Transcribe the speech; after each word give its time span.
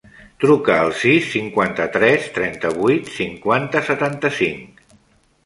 Truca 0.43 0.77
al 0.85 0.93
sis, 1.01 1.27
cinquanta-tres, 1.33 2.25
trenta-vuit, 2.39 3.13
cinquanta, 3.19 3.85
setanta-cinc. 3.93 4.85